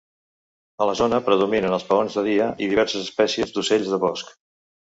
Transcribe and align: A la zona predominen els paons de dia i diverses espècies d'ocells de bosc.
A 0.85 0.87
la 0.89 0.95
zona 1.01 1.19
predominen 1.27 1.75
els 1.77 1.85
paons 1.91 2.17
de 2.21 2.25
dia 2.29 2.49
i 2.69 2.73
diverses 2.73 3.07
espècies 3.07 3.57
d'ocells 3.59 3.95
de 3.95 4.05
bosc. 4.09 4.37